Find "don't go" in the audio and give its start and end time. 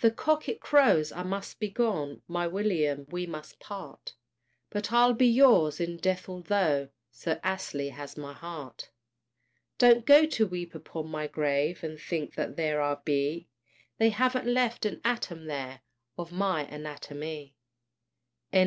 9.78-10.24